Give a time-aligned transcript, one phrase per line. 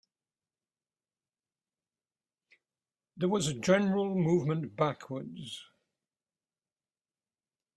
[3.17, 5.61] There was a general movement backwards.